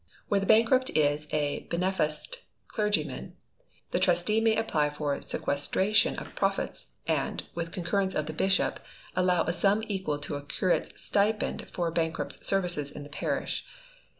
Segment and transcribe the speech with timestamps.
[0.29, 3.33] Where the bankrupt is a beneficed clergyman,
[3.91, 8.79] the Trustee may apply for sequestration of profits, and, with concurrence of the bishop,
[9.15, 13.63] allow a sum equal to a curate's stipend for bankrupt's services in the parish.